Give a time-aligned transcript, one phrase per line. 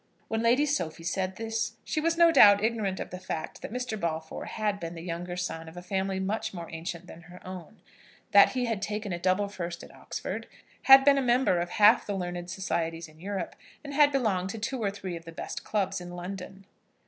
[0.29, 3.99] When Lady Sophie said this she was, no doubt, ignorant of the fact that Mr.
[3.99, 7.81] Balfour had been the younger son of a family much more ancient than her own,
[8.31, 10.47] that he had taken a double first at Oxford,
[10.85, 14.57] had been a member of half the learned societies in Europe, and had belonged to
[14.57, 16.65] two or three of the best clubs in London.